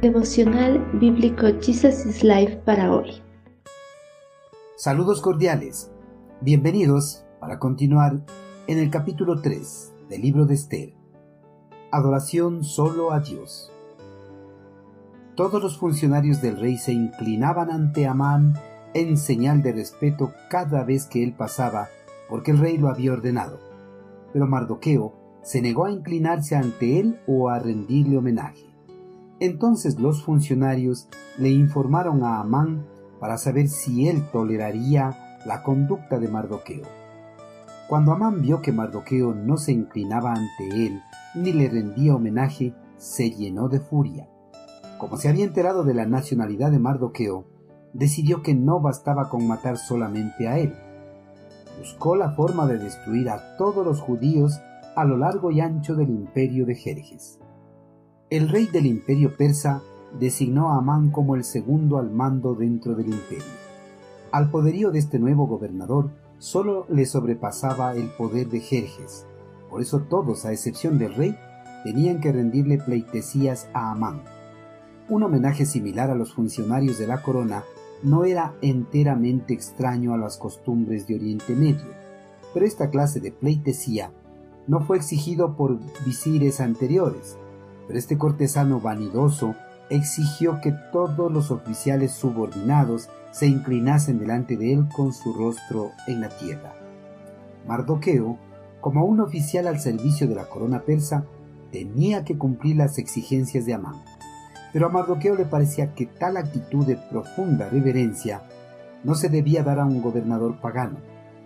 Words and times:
Devocional 0.00 0.82
Bíblico 0.94 1.46
Jesus 1.60 2.06
is 2.06 2.24
Life 2.24 2.62
para 2.64 2.90
hoy. 2.90 3.22
Saludos 4.74 5.20
cordiales. 5.20 5.92
Bienvenidos 6.40 7.26
para 7.38 7.58
continuar 7.58 8.24
en 8.66 8.78
el 8.78 8.88
capítulo 8.88 9.42
3 9.42 9.92
del 10.08 10.22
libro 10.22 10.46
de 10.46 10.54
Esther. 10.54 10.94
Adoración 11.90 12.64
solo 12.64 13.12
a 13.12 13.20
Dios. 13.20 13.70
Todos 15.34 15.62
los 15.62 15.76
funcionarios 15.76 16.40
del 16.40 16.58
rey 16.58 16.78
se 16.78 16.94
inclinaban 16.94 17.70
ante 17.70 18.06
Amán 18.06 18.54
en 18.94 19.18
señal 19.18 19.60
de 19.60 19.72
respeto 19.72 20.32
cada 20.48 20.82
vez 20.82 21.04
que 21.04 21.22
él 21.22 21.34
pasaba, 21.34 21.88
porque 22.30 22.52
el 22.52 22.58
rey 22.58 22.78
lo 22.78 22.88
había 22.88 23.12
ordenado. 23.12 23.60
Pero 24.32 24.46
Mardoqueo 24.46 25.12
se 25.42 25.60
negó 25.60 25.84
a 25.84 25.90
inclinarse 25.90 26.56
ante 26.56 27.00
él 27.00 27.20
o 27.26 27.50
a 27.50 27.58
rendirle 27.58 28.16
homenaje. 28.16 28.69
Entonces 29.40 29.98
los 29.98 30.22
funcionarios 30.22 31.08
le 31.38 31.48
informaron 31.48 32.22
a 32.22 32.40
Amán 32.40 32.86
para 33.18 33.38
saber 33.38 33.68
si 33.68 34.06
él 34.06 34.22
toleraría 34.30 35.40
la 35.46 35.62
conducta 35.62 36.18
de 36.18 36.28
Mardoqueo. 36.28 36.84
Cuando 37.88 38.12
Amán 38.12 38.42
vio 38.42 38.60
que 38.60 38.70
Mardoqueo 38.70 39.34
no 39.34 39.56
se 39.56 39.72
inclinaba 39.72 40.34
ante 40.34 40.86
él 40.86 41.00
ni 41.34 41.52
le 41.52 41.68
rendía 41.68 42.14
homenaje, 42.14 42.74
se 42.98 43.30
llenó 43.30 43.68
de 43.68 43.80
furia. 43.80 44.28
Como 44.98 45.16
se 45.16 45.28
había 45.28 45.44
enterado 45.44 45.84
de 45.84 45.94
la 45.94 46.04
nacionalidad 46.04 46.70
de 46.70 46.78
Mardoqueo, 46.78 47.46
decidió 47.94 48.42
que 48.42 48.54
no 48.54 48.80
bastaba 48.80 49.28
con 49.28 49.48
matar 49.48 49.78
solamente 49.78 50.46
a 50.48 50.58
él. 50.58 50.74
Buscó 51.78 52.14
la 52.14 52.32
forma 52.32 52.66
de 52.66 52.78
destruir 52.78 53.30
a 53.30 53.56
todos 53.56 53.86
los 53.86 54.00
judíos 54.00 54.60
a 54.94 55.04
lo 55.04 55.16
largo 55.16 55.50
y 55.50 55.60
ancho 55.60 55.94
del 55.94 56.10
imperio 56.10 56.66
de 56.66 56.74
Jerjes. 56.74 57.39
El 58.30 58.48
rey 58.48 58.66
del 58.66 58.86
imperio 58.86 59.36
persa 59.36 59.82
designó 60.20 60.70
a 60.70 60.76
Amán 60.76 61.10
como 61.10 61.34
el 61.34 61.42
segundo 61.42 61.98
al 61.98 62.12
mando 62.12 62.54
dentro 62.54 62.94
del 62.94 63.08
imperio. 63.08 63.42
Al 64.30 64.52
poderío 64.52 64.92
de 64.92 65.00
este 65.00 65.18
nuevo 65.18 65.48
gobernador 65.48 66.10
solo 66.38 66.86
le 66.88 67.06
sobrepasaba 67.06 67.96
el 67.96 68.06
poder 68.10 68.48
de 68.48 68.60
Jerjes. 68.60 69.26
Por 69.68 69.82
eso 69.82 70.02
todos, 70.02 70.44
a 70.44 70.52
excepción 70.52 70.96
del 70.96 71.16
rey, 71.16 71.36
tenían 71.82 72.20
que 72.20 72.30
rendirle 72.30 72.78
pleitesías 72.78 73.66
a 73.72 73.90
Amán. 73.90 74.22
Un 75.08 75.24
homenaje 75.24 75.66
similar 75.66 76.08
a 76.10 76.14
los 76.14 76.32
funcionarios 76.32 76.98
de 76.98 77.08
la 77.08 77.22
corona 77.22 77.64
no 78.04 78.22
era 78.22 78.54
enteramente 78.62 79.54
extraño 79.54 80.14
a 80.14 80.18
las 80.18 80.36
costumbres 80.36 81.08
de 81.08 81.16
Oriente 81.16 81.56
Medio, 81.56 81.90
pero 82.54 82.64
esta 82.64 82.90
clase 82.90 83.18
de 83.18 83.32
pleitesía 83.32 84.12
no 84.68 84.82
fue 84.82 84.98
exigido 84.98 85.56
por 85.56 85.80
visires 86.06 86.60
anteriores, 86.60 87.36
pero 87.90 87.98
este 87.98 88.16
cortesano 88.16 88.78
vanidoso 88.78 89.56
exigió 89.88 90.60
que 90.60 90.70
todos 90.92 91.32
los 91.32 91.50
oficiales 91.50 92.12
subordinados 92.12 93.08
se 93.32 93.48
inclinasen 93.48 94.20
delante 94.20 94.56
de 94.56 94.74
él 94.74 94.86
con 94.94 95.12
su 95.12 95.32
rostro 95.32 95.90
en 96.06 96.20
la 96.20 96.28
tierra. 96.28 96.72
Mardoqueo, 97.66 98.38
como 98.80 99.04
un 99.04 99.18
oficial 99.18 99.66
al 99.66 99.80
servicio 99.80 100.28
de 100.28 100.36
la 100.36 100.44
corona 100.44 100.82
persa, 100.82 101.24
tenía 101.72 102.24
que 102.24 102.38
cumplir 102.38 102.76
las 102.76 102.96
exigencias 102.96 103.66
de 103.66 103.74
Amán. 103.74 103.96
Pero 104.72 104.86
a 104.86 104.90
Mardoqueo 104.90 105.34
le 105.34 105.44
parecía 105.44 105.92
que 105.92 106.06
tal 106.06 106.36
actitud 106.36 106.86
de 106.86 106.96
profunda 106.96 107.68
reverencia 107.70 108.44
no 109.02 109.16
se 109.16 109.28
debía 109.28 109.64
dar 109.64 109.80
a 109.80 109.84
un 109.84 110.00
gobernador 110.00 110.60
pagano, 110.60 110.98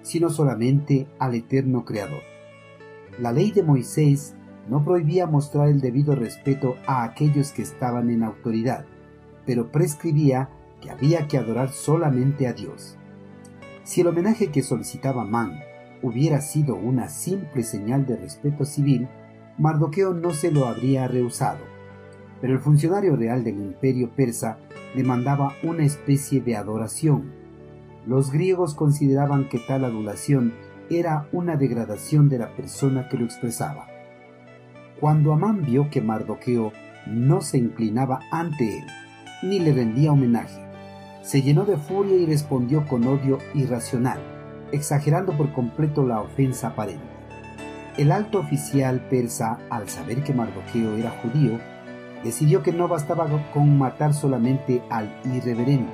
sino 0.03 0.29
solamente 0.29 1.06
al 1.19 1.36
eterno 1.36 1.86
Creador. 1.86 2.20
La 3.19 3.33
ley 3.33 3.51
de 3.51 3.62
Moisés 3.62 4.34
no 4.69 4.84
prohibía 4.84 5.27
mostrar 5.27 5.69
el 5.69 5.81
debido 5.81 6.15
respeto 6.15 6.77
a 6.87 7.05
aquellos 7.05 7.53
que 7.53 7.62
estaban 7.62 8.11
en 8.11 8.23
autoridad, 8.23 8.84
pero 9.47 9.70
prescribía 9.70 10.48
que 10.81 10.91
había 10.91 11.29
que 11.29 11.39
adorar 11.39 11.70
solamente 11.70 12.47
a 12.47 12.52
Dios. 12.52 12.97
Si 13.83 14.01
el 14.01 14.07
homenaje 14.07 14.51
que 14.51 14.63
solicitaba 14.63 15.25
Man 15.25 15.61
hubiera 16.02 16.41
sido 16.41 16.75
una 16.77 17.08
simple 17.08 17.63
señal 17.63 18.07
de 18.07 18.17
respeto 18.17 18.64
civil, 18.64 19.08
Mardoqueo 19.58 20.14
no 20.14 20.30
se 20.30 20.51
lo 20.51 20.67
habría 20.67 21.07
rehusado 21.08 21.75
pero 22.45 22.52
el 22.52 22.61
funcionario 22.61 23.17
real 23.17 23.42
del 23.42 23.57
imperio 23.57 24.11
persa 24.14 24.58
demandaba 24.95 25.55
una 25.63 25.83
especie 25.83 26.42
de 26.42 26.57
adoración. 26.57 27.33
Los 28.07 28.31
griegos 28.31 28.75
consideraban 28.75 29.48
que 29.48 29.58
tal 29.58 29.83
adulación 29.83 30.52
era 30.91 31.27
una 31.33 31.57
degradación 31.57 32.29
de 32.29 32.36
la 32.36 32.55
persona 32.55 33.08
que 33.08 33.17
lo 33.17 33.25
expresaba. 33.25 33.86
Cuando 35.05 35.35
Amán 35.35 35.61
vio 35.61 35.91
que 35.91 36.01
Mardoqueo 36.01 36.73
no 37.05 37.42
se 37.42 37.59
inclinaba 37.59 38.20
ante 38.31 38.79
él, 38.79 38.87
ni 39.42 39.59
le 39.59 39.75
rendía 39.75 40.13
homenaje, 40.13 40.63
se 41.20 41.42
llenó 41.42 41.67
de 41.67 41.77
furia 41.77 42.17
y 42.17 42.25
respondió 42.25 42.87
con 42.87 43.07
odio 43.07 43.37
irracional, 43.53 44.19
exagerando 44.73 45.37
por 45.37 45.53
completo 45.53 46.07
la 46.07 46.23
ofensa 46.23 46.69
aparente. 46.69 47.05
El 47.98 48.13
alto 48.13 48.39
oficial 48.39 49.07
persa, 49.11 49.59
al 49.69 49.91
saber 49.91 50.25
que 50.25 50.33
Mardoqueo 50.33 50.97
era 50.97 51.11
judío, 51.11 51.59
decidió 52.25 52.63
que 52.63 52.73
no 52.73 52.89
bastaba 52.89 53.29
con 53.53 53.77
matar 53.77 54.14
solamente 54.14 54.83
al 54.89 55.14
irreverente, 55.35 55.93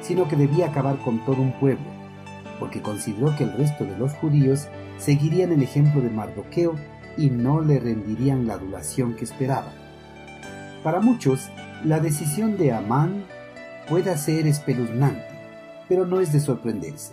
sino 0.00 0.26
que 0.26 0.36
debía 0.36 0.68
acabar 0.68 0.96
con 1.00 1.22
todo 1.26 1.42
un 1.42 1.52
pueblo, 1.60 1.84
porque 2.58 2.80
consideró 2.80 3.36
que 3.36 3.44
el 3.44 3.52
resto 3.58 3.84
de 3.84 3.98
los 3.98 4.14
judíos 4.14 4.68
seguirían 4.96 5.52
el 5.52 5.62
ejemplo 5.62 6.00
de 6.00 6.08
Mardoqueo 6.08 6.76
y 7.18 7.28
no 7.28 7.60
le 7.60 7.78
rendirían 7.78 8.46
la 8.46 8.54
adulación 8.54 9.14
que 9.14 9.24
esperaba. 9.24 9.72
Para 10.82 11.00
muchos, 11.00 11.50
la 11.84 12.00
decisión 12.00 12.56
de 12.56 12.72
Amán 12.72 13.24
puede 13.88 14.16
ser 14.16 14.46
espeluznante, 14.46 15.26
pero 15.88 16.06
no 16.06 16.20
es 16.20 16.32
de 16.32 16.40
sorprenderse, 16.40 17.12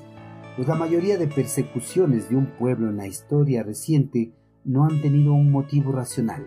pues 0.56 0.68
la 0.68 0.76
mayoría 0.76 1.18
de 1.18 1.28
persecuciones 1.28 2.30
de 2.30 2.38
un 2.38 2.46
pueblo 2.46 2.90
en 2.90 2.98
la 2.98 3.08
historia 3.08 3.64
reciente 3.64 4.32
no 4.64 4.86
han 4.86 5.02
tenido 5.02 5.34
un 5.34 5.52
motivo 5.52 5.92
racional 5.92 6.46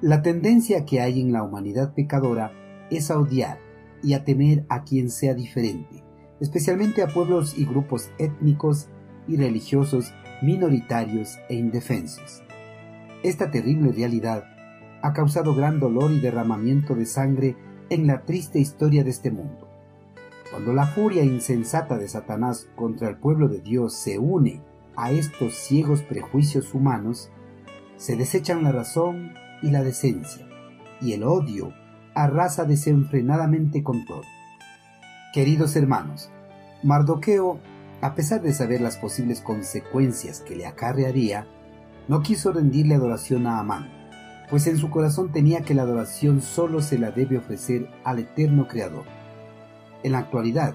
la 0.00 0.22
tendencia 0.22 0.84
que 0.84 1.00
hay 1.00 1.20
en 1.20 1.32
la 1.32 1.42
humanidad 1.42 1.92
pecadora 1.92 2.52
es 2.88 3.10
a 3.10 3.18
odiar 3.18 3.58
y 4.00 4.12
a 4.12 4.24
temer 4.24 4.64
a 4.68 4.84
quien 4.84 5.10
sea 5.10 5.34
diferente, 5.34 6.04
especialmente 6.40 7.02
a 7.02 7.08
pueblos 7.08 7.58
y 7.58 7.64
grupos 7.64 8.08
étnicos 8.16 8.88
y 9.26 9.36
religiosos 9.36 10.14
minoritarios 10.40 11.38
e 11.48 11.56
indefensos. 11.56 12.44
Esta 13.22 13.50
terrible 13.50 13.92
realidad 13.92 14.44
ha 15.02 15.12
causado 15.12 15.54
gran 15.54 15.80
dolor 15.80 16.12
y 16.12 16.20
derramamiento 16.20 16.94
de 16.94 17.06
sangre 17.06 17.56
en 17.90 18.06
la 18.06 18.22
triste 18.22 18.60
historia 18.60 19.02
de 19.02 19.10
este 19.10 19.30
mundo. 19.30 19.68
Cuando 20.50 20.72
la 20.72 20.86
furia 20.86 21.24
insensata 21.24 21.98
de 21.98 22.08
Satanás 22.08 22.68
contra 22.76 23.08
el 23.08 23.16
pueblo 23.16 23.48
de 23.48 23.60
Dios 23.60 23.94
se 23.94 24.18
une 24.18 24.62
a 24.96 25.10
estos 25.10 25.54
ciegos 25.54 26.02
prejuicios 26.02 26.74
humanos, 26.74 27.30
se 27.96 28.16
desechan 28.16 28.62
la 28.62 28.72
razón 28.72 29.34
y 29.62 29.70
la 29.70 29.82
decencia, 29.82 30.46
y 31.00 31.12
el 31.12 31.24
odio 31.24 31.72
arrasa 32.14 32.64
desenfrenadamente 32.64 33.82
con 33.82 34.04
todo. 34.04 34.22
Queridos 35.34 35.74
hermanos, 35.76 36.30
Mardoqueo, 36.82 37.58
a 38.00 38.14
pesar 38.14 38.42
de 38.42 38.52
saber 38.52 38.80
las 38.80 38.96
posibles 38.96 39.40
consecuencias 39.40 40.40
que 40.40 40.56
le 40.56 40.66
acarrearía, 40.66 41.46
no 42.08 42.22
quiso 42.22 42.52
rendirle 42.52 42.94
adoración 42.94 43.46
a 43.46 43.58
Amán, 43.58 43.90
pues 44.50 44.66
en 44.66 44.78
su 44.78 44.90
corazón 44.90 45.30
tenía 45.30 45.60
que 45.60 45.74
la 45.74 45.82
adoración 45.82 46.40
solo 46.40 46.80
se 46.80 46.98
la 46.98 47.10
debe 47.10 47.36
ofrecer 47.36 47.90
al 48.02 48.18
eterno 48.18 48.66
Creador. 48.66 49.04
En 50.02 50.12
la 50.12 50.18
actualidad, 50.18 50.74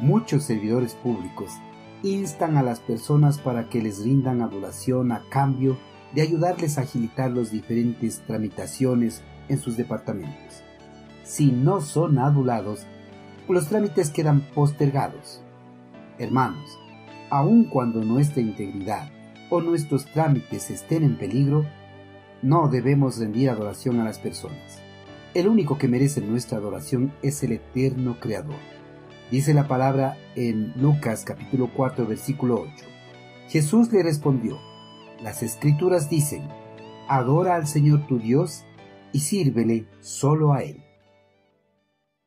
muchos 0.00 0.44
servidores 0.44 0.94
públicos 0.94 1.50
instan 2.02 2.56
a 2.56 2.62
las 2.62 2.80
personas 2.80 3.38
para 3.38 3.68
que 3.68 3.82
les 3.82 4.04
rindan 4.04 4.42
adoración 4.42 5.10
a 5.10 5.22
cambio 5.30 5.78
de 6.14 6.22
ayudarles 6.22 6.78
a 6.78 6.82
agilitar 6.82 7.30
las 7.30 7.50
diferentes 7.50 8.20
tramitaciones 8.26 9.22
en 9.48 9.58
sus 9.58 9.76
departamentos. 9.76 10.62
Si 11.24 11.50
no 11.50 11.80
son 11.80 12.18
adulados, 12.18 12.86
los 13.48 13.68
trámites 13.68 14.10
quedan 14.10 14.42
postergados. 14.54 15.40
Hermanos, 16.18 16.78
aun 17.30 17.64
cuando 17.64 18.04
nuestra 18.04 18.42
integridad 18.42 19.10
o 19.50 19.60
nuestros 19.60 20.06
trámites 20.06 20.70
estén 20.70 21.02
en 21.04 21.16
peligro, 21.16 21.64
no 22.42 22.68
debemos 22.68 23.18
rendir 23.18 23.50
adoración 23.50 24.00
a 24.00 24.04
las 24.04 24.18
personas. 24.18 24.80
El 25.34 25.48
único 25.48 25.78
que 25.78 25.88
merece 25.88 26.20
nuestra 26.20 26.58
adoración 26.58 27.12
es 27.22 27.42
el 27.42 27.52
eterno 27.52 28.18
Creador. 28.20 28.56
Dice 29.30 29.52
la 29.52 29.68
palabra 29.68 30.16
en 30.36 30.72
Lucas 30.80 31.24
capítulo 31.24 31.70
4 31.74 32.06
versículo 32.06 32.62
8. 32.62 32.86
Jesús 33.48 33.92
le 33.92 34.02
respondió, 34.02 34.58
las 35.22 35.42
escrituras 35.42 36.08
dicen, 36.08 36.48
adora 37.08 37.56
al 37.56 37.66
Señor 37.66 38.06
tu 38.06 38.18
Dios 38.18 38.64
y 39.12 39.20
sírvele 39.20 39.86
solo 40.00 40.52
a 40.52 40.62
Él. 40.62 40.87